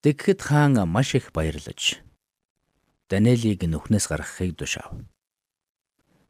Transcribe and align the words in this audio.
Тэгхэд 0.00 0.40
хаан 0.40 0.80
маш 0.88 1.12
их 1.12 1.28
баярлаж 1.28 2.00
Даниэлийг 3.12 3.68
нүхнээс 3.68 4.08
гаргахыг 4.08 4.56
тушаав. 4.56 4.96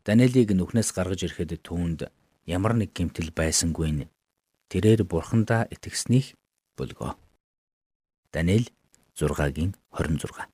Даниэлийг 0.02 0.50
нүхнээс 0.58 0.90
гаргаж 0.90 1.22
ирэхэд 1.22 1.62
түүнд 1.62 2.10
ямар 2.50 2.74
нэг 2.74 2.90
гэмтэл 2.90 3.30
байсангүй 3.30 3.90
нь 3.94 4.10
тэрээр 4.74 5.06
бурхандаа 5.06 5.70
итгэснийг 5.70 6.34
бөлгөө. 6.74 7.14
Даниэл 8.34 8.66
6-гийн 9.14 9.78
26 9.94 10.50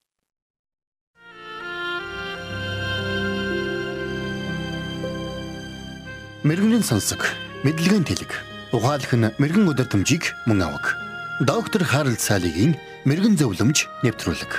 Мэргэний 6.44 6.84
сонсог, 6.84 7.24
мэдлэгийн 7.64 8.04
тэлэг. 8.04 8.30
Ухаалх 8.76 9.08
нь 9.16 9.32
мэрэгэн 9.40 9.72
өдөр 9.72 9.88
төмжийг 9.88 10.36
мөн 10.44 10.68
авах. 10.68 11.05
Доктор 11.44 11.84
Харалт 11.84 12.16
цаалогийн 12.16 12.80
мэрэгэн 13.04 13.36
зөвлөмж 13.36 13.84
нэвтрүүлэг. 14.00 14.52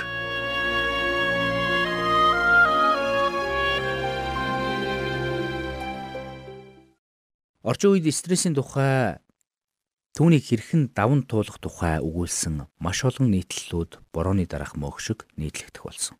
Орчин 7.66 7.90
үед 7.90 8.06
стрессийн 8.14 8.54
тухай 8.54 9.18
түүнийг 10.14 10.46
хэрхэн 10.46 10.94
даван 10.94 11.26
туулах 11.26 11.58
тухай 11.58 11.98
өгүүлсэн 11.98 12.70
маш 12.78 13.02
олон 13.02 13.34
нийтлэлүүд 13.34 13.98
борооны 14.14 14.46
дараах 14.46 14.78
мөөгшөг 14.78 15.26
нийтлэгдэх 15.34 15.82
болсон. 15.82 16.14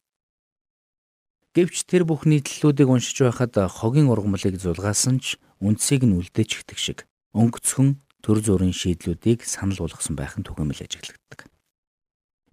Гэвч 1.55 1.87
тэр 1.87 2.03
бүх 2.03 2.27
нийтлэлүүдийг 2.27 2.91
уншиж 2.91 3.15
байхад 3.23 3.55
хогийн 3.55 4.11
ургамлыг 4.11 4.59
зулгаасан 4.59 5.23
ч 5.23 5.39
үндсийг 5.63 6.03
нь 6.03 6.19
үлдээчихдэг 6.19 6.79
шиг 6.83 7.07
өнгөцхөн 7.31 8.08
төр 8.23 8.39
зүрийн 8.43 8.75
шийдлүүдийг 8.75 9.47
санал 9.47 9.79
болгосон 9.83 10.15
байх 10.19 10.35
нь 10.39 10.47
түгээмэл 10.47 10.85
ажиглагддаг. 10.85 11.47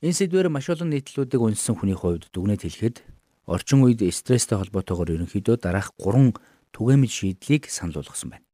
Энэ 0.06 0.18
сэдвээр 0.18 0.50
маш 0.54 0.70
олон 0.70 0.94
нийтлүүдийг 0.94 1.42
уншсан 1.42 1.76
хүний 1.76 1.98
хувьд 1.98 2.30
дүгнэж 2.30 2.62
хэлэхэд 2.68 2.98
орчин 3.50 3.82
үед 3.82 4.06
стресстэй 4.06 4.58
холбоотойгоор 4.62 5.18
ерөнхийдөө 5.18 5.56
дараах 5.62 5.94
3 5.98 6.38
түгээмэл 6.74 7.14
шийдлийг 7.14 7.70
санал 7.70 7.98
болгосон 8.02 8.38
байна. 8.38 8.46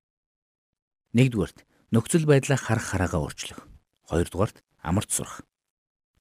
Нэгдүгээрт 1.12 1.68
нөхцөл 1.92 2.24
байдлаа 2.24 2.56
харах 2.56 2.88
хараагаа 2.88 3.28
өөрчлөх. 3.28 3.60
Хоёрдугаарт 4.08 4.64
амарч 4.80 5.10
сурах. 5.12 5.44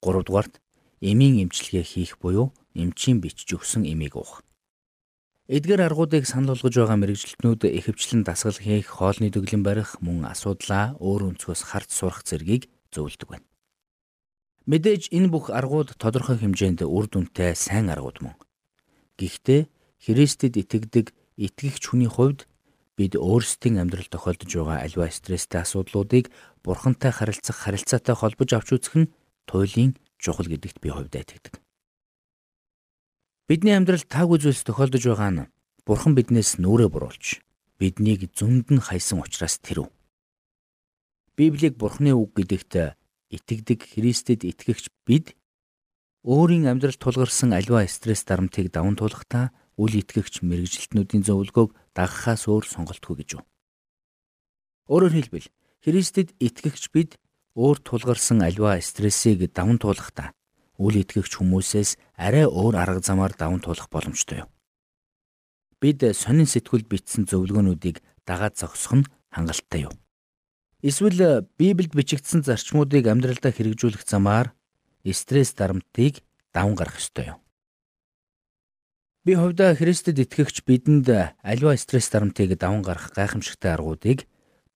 Гуравдугаарт 0.03 0.59
эмийн 0.99 1.47
эмчилгээ 1.47 1.85
хийх 1.87 2.19
буюу 2.19 2.51
эмчийн 2.75 3.23
бичиж 3.23 3.55
өгсөн 3.55 3.87
эмийг 3.87 4.19
уух. 4.19 4.43
Эдгээр 5.51 5.83
аргуудыг 5.83 6.31
санал 6.31 6.55
болгож 6.55 6.79
байгаа 6.79 6.95
мэрэгжилтнүүд 6.95 7.67
ихэвчлэн 7.67 8.23
дасгал 8.23 8.55
хийх, 8.55 8.87
хоолны 8.87 9.35
дөглөн 9.35 9.67
барих, 9.67 9.99
мөн 9.99 10.31
асуудлаа 10.31 10.95
өөр 11.03 11.35
өнцгөөс 11.35 11.75
харж 11.75 11.91
сурах 11.91 12.23
зэргийг 12.23 12.71
зөвлөдөг 12.95 13.27
байна. 13.27 13.47
Мэдээж 14.71 15.11
энэ 15.11 15.27
бүх 15.27 15.51
аргууд 15.51 15.99
тодорхой 15.99 16.39
хэмжээнд 16.39 16.87
үр 16.87 17.11
дүнтэй 17.11 17.59
сайн 17.59 17.91
аргууд 17.91 18.23
мөн. 18.23 18.39
Гэхдээ 19.19 19.67
Христэд 20.07 20.55
итгэдэг 20.55 21.11
итгэгч 21.35 21.83
хүний 21.83 22.07
хувьд 22.07 22.47
бид 22.95 23.19
өөрсдийн 23.19 23.83
амьдрал 23.83 24.07
тохиолдож 24.07 24.55
байгаа 24.55 24.87
аливаа 24.87 25.11
стресстэй 25.11 25.67
асуудлуудыг 25.67 26.31
бурхантай 26.63 27.11
харилцах 27.11 27.59
харилцаатай 27.59 28.15
холбож 28.15 28.55
авч 28.55 28.79
үзэх 28.79 28.95
нь 29.03 29.11
туйлын 29.51 29.99
чухал 30.15 30.47
гэдэгт 30.47 30.79
би 30.79 30.95
хувьдаа 30.95 31.27
итгэдэг. 31.27 31.59
Бидний 33.51 33.75
амьдралд 33.75 34.07
таагүй 34.07 34.39
зүйлс 34.39 34.63
тохиолдож 34.63 35.11
байгаа 35.11 35.31
нь 35.35 35.51
Бурхан 35.83 36.15
биднээс 36.15 36.63
нүрээ 36.63 36.87
буруулж 36.87 37.43
биднийг 37.83 38.31
зөнд 38.31 38.71
нь 38.71 38.79
хайсан 38.79 39.19
учраас 39.19 39.59
тэрв. 39.59 39.91
Библийг 41.35 41.75
Бурханы 41.75 42.15
үг 42.15 42.31
гэдэгт 42.39 42.95
итгэдэг 43.35 43.91
Христэд 43.91 44.47
итгэгч 44.47 44.95
бид 45.03 45.35
өөрийн 46.23 46.71
амьдралд 46.71 47.03
тулгарсан 47.03 47.51
аливаа 47.51 47.91
стресс 47.91 48.23
дарамтыг 48.23 48.71
даван 48.71 48.95
туулахдаа 48.95 49.51
үл 49.75 49.99
итгэгч 49.99 50.47
мэрэгжилтнүүдийн 50.47 51.27
зөвлөгөөг 51.27 51.75
дагахаас 51.91 52.47
өөр 52.47 52.71
сонголтгүй 52.71 53.19
гэж 53.19 53.29
юу. 53.35 53.43
Өөрөөр 54.95 55.15
хэлбэл 55.19 55.51
Христэд 55.83 56.39
итгэгч 56.39 56.95
бид 56.95 57.19
өөр 57.59 57.83
тулгарсан 57.83 58.47
аливаа 58.47 58.79
стрессийг 58.79 59.51
даван 59.51 59.83
туулахдаа 59.83 60.39
үл 60.81 60.97
итгэгч 60.97 61.37
хүмүүсээс 61.37 62.01
арай 62.17 62.49
өөр 62.49 62.75
арга 62.81 63.05
замаар 63.05 63.37
даван 63.37 63.61
туулах 63.61 63.93
боломжтой 63.93 64.49
юм. 64.49 64.51
Бид 65.77 66.01
сонин 66.17 66.49
сэтгүүл 66.49 66.89
бичсэн 66.89 67.29
зөвлөгөөнүүдийг 67.29 68.01
дагаад 68.25 68.57
зогсох 68.57 69.05
нь 69.05 69.09
хангалттай 69.29 69.85
юу? 69.85 69.95
Эсвэл 70.81 71.45
Библиэд 71.61 71.93
бичигдсэн 71.93 72.41
зарчмуудыг 72.41 73.05
амьдралдаа 73.05 73.53
хэрэгжүүлэх 73.53 74.09
замаар 74.09 74.57
стресс 75.05 75.53
дарамтыг 75.53 76.25
даван 76.57 76.73
гарах 76.73 76.97
ёстой 76.97 77.37
юу? 77.37 77.39
Би 79.25 79.37
хувьдаа 79.37 79.77
Христэд 79.77 80.17
итгэгч 80.17 80.65
бидэнд 80.65 81.37
аливаа 81.45 81.77
стресс 81.77 82.09
дарамтыг 82.09 82.57
даван 82.57 82.81
гарах 82.81 83.13
гайхамшигтай 83.13 83.77
аргуудыг 83.77 84.25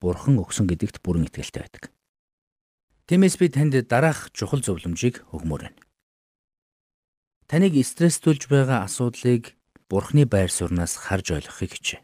Бурхан 0.05 0.37
өгсөн 0.37 0.69
гэдэгт 0.69 1.01
бүрэн 1.01 1.33
итгэлтэй 1.33 1.65
байдаг. 1.65 1.89
Тиймээс 3.09 3.41
би 3.41 3.49
танд 3.49 3.73
дараах 3.89 4.29
чухал 4.37 4.61
зөвлөмжийг 4.61 5.25
өгмөр 5.33 5.73
байна. 5.73 5.81
Таныг 7.45 7.77
стресстүүлж 7.77 8.49
байгаа 8.49 8.89
асуудлыг 8.89 9.53
Бурхны 9.93 10.25
байр 10.25 10.49
сууриас 10.49 10.97
харж 10.97 11.37
ойлгохыг 11.37 11.77
хичээ. 11.77 12.01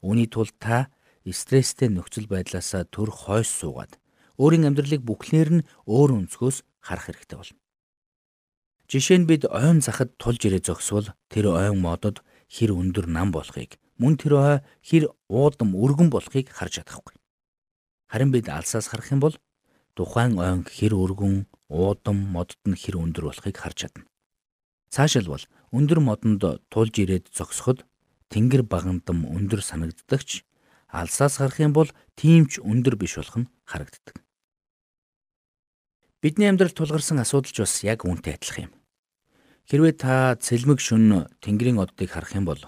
Үүний 0.00 0.24
тулд 0.24 0.56
та 0.56 0.88
стресстэй 1.28 1.92
нөхцөл 1.92 2.24
байдлаас 2.32 2.72
төр 2.88 3.12
хойш 3.12 3.52
суугаад 3.52 4.00
өөрийн 4.40 4.64
амьдралыг 4.72 5.04
бүхлээр 5.04 5.50
нь 5.60 5.66
өөр 5.84 6.24
өнцгөөс 6.24 6.64
харах 6.80 7.12
хэрэгтэй 7.12 7.36
болно. 7.36 7.60
Жишээ 8.88 9.18
нь 9.20 9.28
бид 9.28 9.44
ойн 9.44 9.84
захад 9.84 10.16
тулж 10.16 10.40
ирээ 10.48 10.64
зогсвол 10.64 11.12
тэр 11.28 11.52
ойн 11.52 11.76
модод 11.84 12.24
хэр 12.48 12.72
өндөр 12.72 13.04
нам 13.04 13.28
болохыг 13.28 13.76
мөн 14.00 14.16
тэр 14.16 14.32
ой 14.40 14.56
хэр 14.80 15.12
уудам 15.28 15.76
өргөн 15.76 16.08
болохыг 16.08 16.48
харж 16.48 16.80
чадахгүй. 16.80 17.20
Харин 18.08 18.32
бид 18.32 18.48
алсаас 18.48 18.88
харах 18.88 19.12
юм 19.12 19.20
бол 19.20 19.36
тухайн 19.92 20.40
ойн 20.40 20.64
хэр 20.64 20.96
өргөн 20.96 21.44
уудам 21.68 22.16
модод 22.32 22.62
нь 22.64 22.80
хэр 22.80 22.96
өндөр 22.96 23.28
болохыг 23.28 23.56
харж 23.60 23.84
чадна. 23.84 24.08
Цаашилбал 24.88 25.44
өндөр 25.72 26.00
модонд 26.00 26.42
тулж 26.72 26.94
ирээд 26.96 27.28
зогсоход 27.32 27.84
тэнгэр 28.32 28.64
багандам 28.64 29.24
өндөр 29.28 29.60
санагддагч 29.60 30.44
алсаас 30.88 31.40
харах 31.40 31.60
юм 31.60 31.72
бол 31.72 31.90
тийм 32.16 32.48
ч 32.48 32.60
өндөр 32.64 32.96
биш 32.96 33.20
болох 33.20 33.36
нь 33.44 33.50
харагддаг. 33.68 34.16
Бидний 36.24 36.48
амьдрал 36.48 36.72
тулгарсан 36.72 37.20
асуудал 37.20 37.52
ч 37.52 37.58
бас 37.60 37.74
яг 37.84 38.08
үүнтэй 38.08 38.34
адилхан 38.34 38.64
юм. 38.68 38.72
Хэрвээ 39.68 39.94
та 40.00 40.34
цэлмэг 40.40 40.80
шүн 40.80 41.28
тэнгэрийн 41.44 41.78
оддыг 41.78 42.08
харах 42.08 42.32
юм 42.32 42.48
бол 42.48 42.62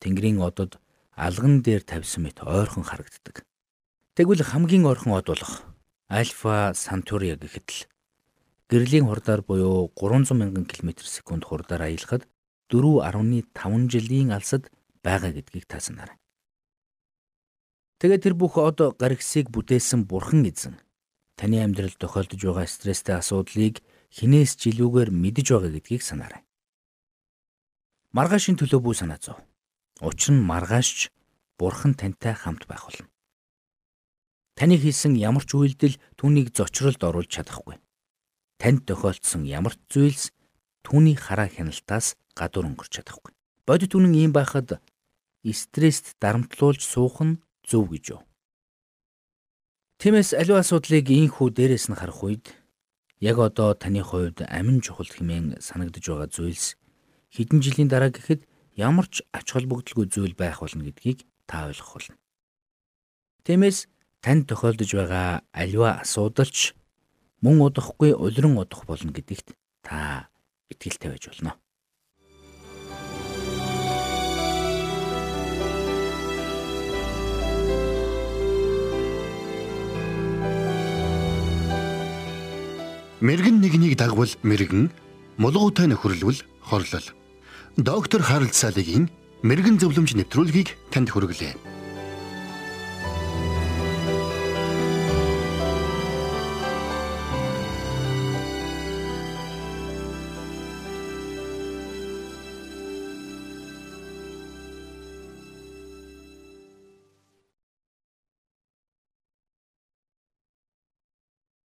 тэнгэрийн 0.00 0.40
одод 0.40 0.80
алган 1.12 1.60
дээр 1.60 1.84
тавьсан 1.84 2.24
мэт 2.24 2.40
ойрхон 2.40 2.88
харагддаг. 2.88 3.44
Тэгвэл 4.16 4.42
хамгийн 4.42 4.88
ойрхон 4.88 5.20
од 5.20 5.28
болох 5.28 5.62
Альфа 6.08 6.72
Сантурия 6.74 7.36
гэхэд 7.36 7.68
л 7.68 7.78
гэрлийн 8.70 9.10
хурдаар 9.10 9.42
буюу 9.42 9.90
300 9.98 10.30
мянган 10.38 10.62
км/сек 10.62 11.26
хурдаар 11.26 11.90
аялахад 11.90 12.22
4.5 12.70 13.90
жилийн 13.90 14.30
алсад 14.30 14.70
байгаа 15.02 15.34
гэдгийг 15.34 15.66
та 15.66 15.82
санаарай. 15.82 16.14
Тэгээд 17.98 18.22
тэр 18.22 18.34
бүх 18.38 18.54
од 18.62 18.78
гаргисыг 18.94 19.50
бүтээсэн 19.50 20.06
бурхан 20.06 20.46
эзэн 20.46 20.78
таны 21.34 21.58
амьдралд 21.66 21.98
тохиолдож 21.98 22.38
байгаа 22.38 22.66
стресстэй 22.70 23.18
асуудлыг 23.18 23.82
хинээс 24.14 24.54
жилүүгээр 24.62 25.10
мэдэж 25.10 25.46
байгаа 25.50 25.74
гэдгийг 25.74 26.06
санаарай. 26.06 26.46
Маргаашийн 28.14 28.54
төлөө 28.54 28.80
бүү 28.86 28.94
санаа 28.94 29.18
зов. 29.18 29.42
Учир 29.98 30.38
нь 30.38 30.46
маргаашч 30.46 31.10
бурхан 31.58 31.98
тантай 31.98 32.38
хамт 32.38 32.70
байх 32.70 32.86
болно. 32.86 33.10
Таны 34.54 34.78
хийсэн 34.78 35.18
ямар 35.18 35.42
ч 35.42 35.58
үйлдэл 35.58 35.98
түүнийг 36.14 36.54
зочролд 36.54 37.02
оруулж 37.02 37.34
чадахгүй 37.34 37.82
танд 38.60 38.84
тохиолдсон 38.84 39.48
ямар 39.48 39.72
ч 39.72 39.80
зүйлс 39.88 40.24
түүний 40.84 41.16
хараа 41.16 41.48
хяналтаас 41.48 42.20
гадуур 42.36 42.68
өнгөрч 42.68 42.92
чадахгүй. 43.00 43.32
Бодит 43.64 43.96
үнэн 43.96 44.14
ийм 44.20 44.32
байхад 44.36 44.84
стресст 45.48 46.20
дарамтлуулж 46.20 46.84
суух 46.84 47.24
нь 47.24 47.40
зөв 47.64 47.88
гэж 47.88 48.04
юу. 48.12 48.22
Тиймээс 50.00 50.36
аливаа 50.36 50.60
асуудлыг 50.60 51.08
ийхүү 51.08 51.48
дээрээс 51.56 51.88
нь 51.88 51.96
харах 51.96 52.20
үед 52.20 52.44
яг 53.20 53.36
одоо 53.40 53.72
таны 53.76 54.04
хувьд 54.04 54.44
амин 54.48 54.80
чухал 54.84 55.08
хэмээн 55.08 55.60
санагдж 55.60 56.04
байгаа 56.08 56.28
зүйлс 56.28 56.76
хэдэн 57.32 57.60
жилийн 57.64 57.88
дараа 57.88 58.12
гэхэд 58.12 58.44
ямар 58.76 59.08
ч 59.12 59.24
ач 59.32 59.52
холбогдолгүй 59.52 60.06
зүйл 60.08 60.34
байх 60.36 60.60
болно 60.60 60.84
гэдгийг 60.88 61.28
та 61.48 61.68
ойлгох 61.68 61.92
болно. 61.96 62.16
Тиймээс 63.44 63.88
танд 64.24 64.48
тохиолдож 64.48 64.90
байгаа 64.92 65.44
аливаа 65.52 66.00
асуудалч 66.00 66.72
мөн 67.40 67.60
удахгүй 67.64 68.12
улиран 68.12 68.58
удах 68.60 68.84
болно 68.84 69.12
гэдэгт 69.12 69.56
та 69.82 70.28
итгэлтэй 70.68 71.10
байж 71.10 71.26
болно. 71.28 71.56
Мэргэн 83.20 83.60
нэгнийг 83.60 84.00
дагвал 84.00 84.32
мэргэн, 84.40 84.88
мулгуутай 85.36 85.84
нөхөрлөвл 85.92 86.40
хорлол. 86.64 87.06
Доктор 87.76 88.24
Харалт 88.24 88.56
Салигийн 88.56 89.12
мэрэгэн 89.44 89.76
зөвлөмж 89.76 90.16
нэвтрүүлгийг 90.16 90.72
танд 90.88 91.12
хүргэлээ. 91.12 91.69